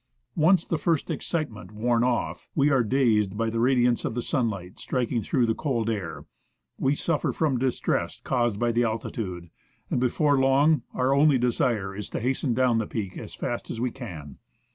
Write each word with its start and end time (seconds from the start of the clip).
Once 0.35 0.65
the 0.65 0.79
first 0.79 1.11
excitement 1.11 1.71
worn 1.71 2.03
off, 2.03 2.49
we 2.55 2.71
are 2.71 2.81
dazed 2.83 3.37
by 3.37 3.51
the 3.51 3.59
radiance 3.59 4.03
of 4.03 4.15
the 4.15 4.21
sunlight 4.23 4.79
striking 4.79 5.21
through 5.21 5.45
the 5.45 5.53
cold 5.53 5.91
air; 5.91 6.25
we 6.79 6.95
suffer 6.95 7.31
from 7.31 7.59
distress 7.59 8.19
caused 8.23 8.59
by 8.59 8.71
the 8.71 8.83
altitude, 8.83 9.51
and 9.91 9.99
before 9.99 10.39
long 10.39 10.81
our 10.95 11.13
only 11.13 11.37
desire 11.37 11.95
is 11.95 12.09
to 12.09 12.19
hasten 12.19 12.55
down 12.55 12.79
the 12.79 12.87
peak 12.87 13.15
as 13.15 13.35
fast 13.35 13.69
as 13.69 13.79
we 13.79 13.91
can. 13.91 14.39